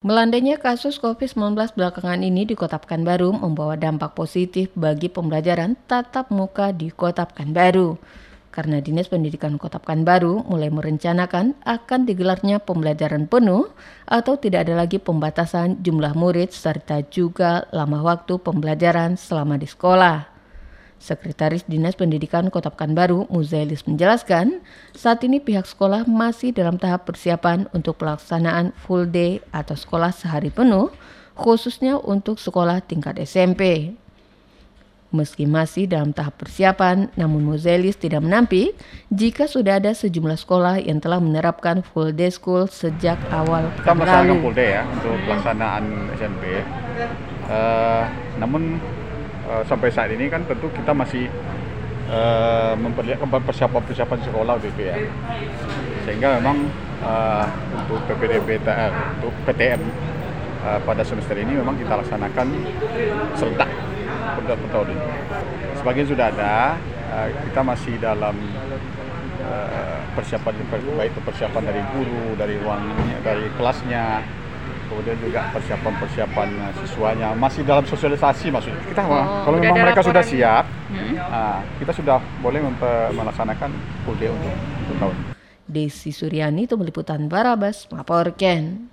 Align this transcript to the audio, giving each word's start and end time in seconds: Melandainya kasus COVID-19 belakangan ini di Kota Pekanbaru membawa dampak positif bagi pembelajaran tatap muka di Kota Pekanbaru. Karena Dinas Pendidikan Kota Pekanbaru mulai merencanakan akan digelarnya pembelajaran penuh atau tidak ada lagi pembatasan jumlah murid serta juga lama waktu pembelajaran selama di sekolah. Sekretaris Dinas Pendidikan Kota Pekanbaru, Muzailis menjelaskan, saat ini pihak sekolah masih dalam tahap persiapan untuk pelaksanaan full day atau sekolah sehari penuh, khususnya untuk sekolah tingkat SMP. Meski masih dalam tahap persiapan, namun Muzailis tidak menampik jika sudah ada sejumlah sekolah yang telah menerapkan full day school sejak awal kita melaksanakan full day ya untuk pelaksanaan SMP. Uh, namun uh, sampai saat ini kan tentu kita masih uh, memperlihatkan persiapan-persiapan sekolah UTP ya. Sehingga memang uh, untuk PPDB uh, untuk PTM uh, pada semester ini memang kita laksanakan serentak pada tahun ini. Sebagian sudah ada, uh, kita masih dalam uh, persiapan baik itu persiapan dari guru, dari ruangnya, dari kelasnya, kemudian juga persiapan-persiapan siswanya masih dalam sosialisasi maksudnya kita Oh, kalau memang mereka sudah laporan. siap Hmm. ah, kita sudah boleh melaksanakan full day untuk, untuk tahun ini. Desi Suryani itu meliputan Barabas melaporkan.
Melandainya 0.00 0.56
kasus 0.56 0.96
COVID-19 0.96 1.76
belakangan 1.76 2.24
ini 2.24 2.48
di 2.48 2.56
Kota 2.56 2.80
Pekanbaru 2.80 3.36
membawa 3.36 3.76
dampak 3.76 4.16
positif 4.16 4.72
bagi 4.72 5.12
pembelajaran 5.12 5.76
tatap 5.84 6.32
muka 6.32 6.72
di 6.72 6.88
Kota 6.88 7.28
Pekanbaru. 7.28 8.00
Karena 8.48 8.80
Dinas 8.80 9.12
Pendidikan 9.12 9.60
Kota 9.60 9.76
Pekanbaru 9.76 10.48
mulai 10.48 10.72
merencanakan 10.72 11.52
akan 11.68 12.00
digelarnya 12.08 12.64
pembelajaran 12.64 13.28
penuh 13.28 13.76
atau 14.08 14.40
tidak 14.40 14.72
ada 14.72 14.80
lagi 14.80 14.96
pembatasan 14.96 15.84
jumlah 15.84 16.16
murid 16.16 16.48
serta 16.48 17.04
juga 17.12 17.68
lama 17.68 18.00
waktu 18.00 18.40
pembelajaran 18.40 19.20
selama 19.20 19.60
di 19.60 19.68
sekolah. 19.68 20.39
Sekretaris 21.00 21.64
Dinas 21.64 21.96
Pendidikan 21.96 22.52
Kota 22.52 22.68
Pekanbaru, 22.68 23.24
Muzailis 23.32 23.88
menjelaskan, 23.88 24.60
saat 24.92 25.24
ini 25.24 25.40
pihak 25.40 25.64
sekolah 25.64 26.04
masih 26.04 26.52
dalam 26.52 26.76
tahap 26.76 27.08
persiapan 27.08 27.72
untuk 27.72 27.96
pelaksanaan 27.96 28.76
full 28.76 29.08
day 29.08 29.40
atau 29.48 29.72
sekolah 29.72 30.12
sehari 30.12 30.52
penuh, 30.52 30.92
khususnya 31.32 31.96
untuk 31.96 32.36
sekolah 32.36 32.84
tingkat 32.84 33.16
SMP. 33.16 33.96
Meski 35.10 35.42
masih 35.42 35.90
dalam 35.90 36.14
tahap 36.14 36.38
persiapan, 36.38 37.10
namun 37.18 37.42
Muzailis 37.42 37.98
tidak 37.98 38.22
menampik 38.22 38.76
jika 39.10 39.50
sudah 39.50 39.82
ada 39.82 39.90
sejumlah 39.90 40.38
sekolah 40.38 40.84
yang 40.84 41.02
telah 41.02 41.18
menerapkan 41.18 41.82
full 41.82 42.14
day 42.14 42.30
school 42.30 42.70
sejak 42.70 43.18
awal 43.34 43.66
kita 43.82 43.90
melaksanakan 43.90 44.38
full 44.38 44.54
day 44.54 44.78
ya 44.78 44.86
untuk 44.86 45.18
pelaksanaan 45.26 45.84
SMP. 46.14 46.62
Uh, 47.50 48.06
namun 48.38 48.78
uh, 49.50 49.62
sampai 49.66 49.90
saat 49.90 50.14
ini 50.14 50.30
kan 50.30 50.46
tentu 50.46 50.70
kita 50.70 50.94
masih 50.94 51.26
uh, 52.06 52.78
memperlihatkan 52.78 53.26
persiapan-persiapan 53.26 54.18
sekolah 54.22 54.52
UTP 54.62 54.78
ya. 54.86 54.96
Sehingga 56.06 56.38
memang 56.38 56.70
uh, 57.02 57.44
untuk 57.74 57.98
PPDB 58.06 58.62
uh, 58.62 58.90
untuk 59.18 59.34
PTM 59.50 59.82
uh, 60.62 60.78
pada 60.86 61.02
semester 61.02 61.34
ini 61.34 61.58
memang 61.58 61.74
kita 61.74 61.98
laksanakan 61.98 62.46
serentak 63.34 63.70
pada 64.38 64.54
tahun 64.54 64.88
ini. 64.94 65.06
Sebagian 65.82 66.06
sudah 66.06 66.26
ada, 66.30 66.76
uh, 67.10 67.28
kita 67.50 67.60
masih 67.64 67.94
dalam 67.98 68.36
uh, 69.42 69.98
persiapan 70.14 70.54
baik 70.70 71.10
itu 71.16 71.20
persiapan 71.24 71.62
dari 71.64 71.82
guru, 71.96 72.36
dari 72.36 72.54
ruangnya, 72.60 73.16
dari 73.24 73.46
kelasnya, 73.56 74.20
kemudian 74.90 75.16
juga 75.22 75.40
persiapan-persiapan 75.54 76.48
siswanya 76.82 77.30
masih 77.38 77.62
dalam 77.62 77.86
sosialisasi 77.86 78.50
maksudnya 78.50 78.82
kita 78.90 79.02
Oh, 79.06 79.46
kalau 79.46 79.56
memang 79.56 79.78
mereka 79.78 80.02
sudah 80.02 80.20
laporan. 80.20 80.34
siap 80.34 80.64
Hmm. 80.90 81.14
ah, 81.22 81.62
kita 81.78 81.94
sudah 81.94 82.18
boleh 82.42 82.58
melaksanakan 83.14 83.70
full 84.02 84.18
day 84.18 84.26
untuk, 84.26 84.50
untuk 84.50 84.96
tahun 84.98 85.14
ini. 85.14 85.28
Desi 85.70 86.10
Suryani 86.10 86.66
itu 86.66 86.74
meliputan 86.74 87.30
Barabas 87.30 87.86
melaporkan. 87.94 88.90